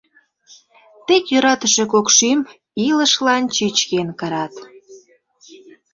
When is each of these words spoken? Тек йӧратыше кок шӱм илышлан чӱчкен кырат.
Тек 1.05 1.23
йӧратыше 1.33 1.83
кок 1.93 2.07
шӱм 2.15 2.39
илышлан 2.87 3.43
чӱчкен 3.55 4.07
кырат. 4.19 4.53